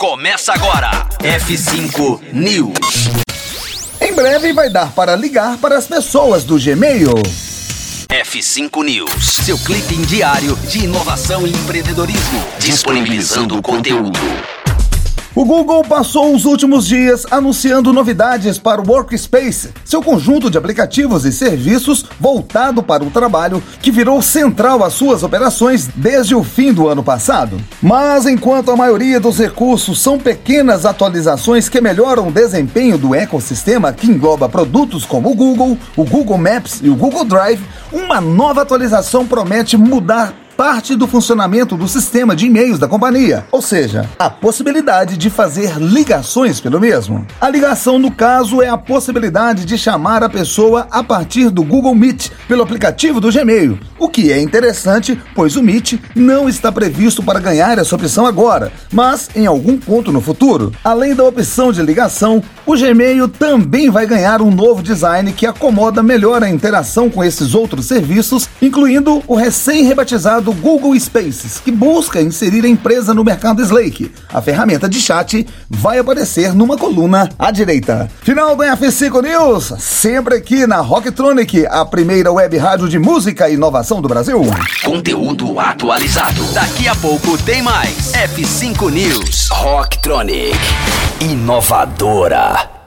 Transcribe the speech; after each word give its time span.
Começa 0.00 0.54
agora. 0.54 1.06
F5 1.18 2.32
News. 2.32 3.10
Em 4.00 4.14
breve 4.14 4.50
vai 4.50 4.70
dar 4.70 4.90
para 4.92 5.14
ligar 5.14 5.58
para 5.58 5.76
as 5.76 5.86
pessoas 5.86 6.42
do 6.42 6.58
Gmail. 6.58 7.12
F5 8.08 8.82
News, 8.82 9.26
seu 9.44 9.58
clipe 9.58 9.94
diário 10.06 10.56
de 10.56 10.84
inovação 10.84 11.46
e 11.46 11.50
empreendedorismo, 11.50 12.42
disponibilizando 12.58 13.58
o 13.58 13.60
conteúdo. 13.60 14.18
O 15.32 15.44
Google 15.44 15.84
passou 15.84 16.34
os 16.34 16.44
últimos 16.44 16.84
dias 16.84 17.24
anunciando 17.30 17.92
novidades 17.92 18.58
para 18.58 18.80
o 18.80 18.84
Workspace, 18.84 19.70
seu 19.84 20.02
conjunto 20.02 20.50
de 20.50 20.58
aplicativos 20.58 21.24
e 21.24 21.30
serviços 21.30 22.04
voltado 22.18 22.82
para 22.82 23.04
o 23.04 23.10
trabalho 23.12 23.62
que 23.80 23.92
virou 23.92 24.20
central 24.20 24.82
às 24.82 24.92
suas 24.94 25.22
operações 25.22 25.88
desde 25.94 26.34
o 26.34 26.42
fim 26.42 26.72
do 26.72 26.88
ano 26.88 27.04
passado. 27.04 27.60
Mas 27.80 28.26
enquanto 28.26 28.72
a 28.72 28.76
maioria 28.76 29.20
dos 29.20 29.38
recursos 29.38 30.00
são 30.00 30.18
pequenas 30.18 30.84
atualizações 30.84 31.68
que 31.68 31.80
melhoram 31.80 32.26
o 32.26 32.32
desempenho 32.32 32.98
do 32.98 33.14
ecossistema 33.14 33.92
que 33.92 34.10
engloba 34.10 34.48
produtos 34.48 35.04
como 35.04 35.30
o 35.30 35.34
Google, 35.36 35.78
o 35.96 36.04
Google 36.04 36.38
Maps 36.38 36.80
e 36.82 36.90
o 36.90 36.96
Google 36.96 37.24
Drive, 37.24 37.62
uma 37.92 38.20
nova 38.20 38.62
atualização 38.62 39.24
promete 39.24 39.76
mudar 39.76 40.34
parte 40.56 40.94
do 40.94 41.06
funcionamento 41.06 41.76
do 41.76 41.88
sistema 41.88 42.36
de 42.36 42.46
e-mails 42.46 42.78
da 42.78 42.88
companhia, 42.88 43.46
ou 43.50 43.62
seja, 43.62 44.08
a 44.18 44.28
possibilidade 44.28 45.16
de 45.16 45.30
fazer 45.30 45.76
ligações 45.78 46.60
pelo 46.60 46.80
mesmo. 46.80 47.26
A 47.40 47.48
ligação, 47.48 47.98
no 47.98 48.10
caso, 48.10 48.60
é 48.62 48.68
a 48.68 48.78
possibilidade 48.78 49.64
de 49.64 49.78
chamar 49.78 50.22
a 50.22 50.28
pessoa 50.28 50.86
a 50.90 51.02
partir 51.02 51.50
do 51.50 51.62
Google 51.62 51.94
Meet 51.94 52.30
pelo 52.46 52.62
aplicativo 52.62 53.20
do 53.20 53.32
Gmail, 53.32 53.78
o 53.98 54.08
que 54.08 54.32
é 54.32 54.40
interessante, 54.40 55.20
pois 55.34 55.56
o 55.56 55.62
Meet 55.62 56.00
não 56.14 56.48
está 56.48 56.72
previsto 56.72 57.22
para 57.22 57.38
ganhar 57.38 57.78
essa 57.78 57.94
opção 57.94 58.24
agora, 58.24 58.72
mas 58.90 59.28
em 59.36 59.46
algum 59.46 59.76
ponto 59.76 60.10
no 60.10 60.20
futuro. 60.20 60.72
Além 60.82 61.14
da 61.14 61.24
opção 61.24 61.70
de 61.70 61.82
ligação, 61.82 62.42
o 62.64 62.76
Gmail 62.76 63.28
também 63.28 63.90
vai 63.90 64.06
ganhar 64.06 64.40
um 64.40 64.50
novo 64.50 64.82
design 64.82 65.32
que 65.32 65.44
acomoda 65.44 66.02
melhor 66.02 66.42
a 66.42 66.48
interação 66.48 67.10
com 67.10 67.22
esses 67.22 67.54
outros 67.54 67.86
serviços, 67.86 68.48
incluindo 68.62 69.22
o 69.26 69.34
recém-rebatizado 69.34 70.49
do 70.50 70.54
Google 70.54 70.98
Spaces, 70.98 71.60
que 71.64 71.70
busca 71.70 72.20
inserir 72.20 72.64
a 72.64 72.68
empresa 72.68 73.14
no 73.14 73.22
mercado 73.22 73.62
Slake. 73.62 74.12
A 74.32 74.42
ferramenta 74.42 74.88
de 74.88 75.00
chat 75.00 75.46
vai 75.68 75.98
aparecer 75.98 76.52
numa 76.52 76.76
coluna 76.76 77.28
à 77.38 77.50
direita. 77.52 78.10
Final 78.22 78.56
do 78.56 78.64
F5 78.64 79.22
News, 79.22 79.74
sempre 79.78 80.34
aqui 80.34 80.66
na 80.66 80.80
Rocktronic, 80.80 81.66
a 81.66 81.84
primeira 81.84 82.32
web 82.32 82.56
rádio 82.58 82.88
de 82.88 82.98
música 82.98 83.48
e 83.48 83.54
inovação 83.54 84.02
do 84.02 84.08
Brasil. 84.08 84.40
Conteúdo 84.84 85.58
atualizado. 85.60 86.42
Daqui 86.52 86.88
a 86.88 86.96
pouco 86.96 87.38
tem 87.38 87.62
mais. 87.62 88.12
F5 88.12 88.90
News. 88.90 89.48
Rocktronic. 89.52 90.58
Inovadora. 91.20 92.79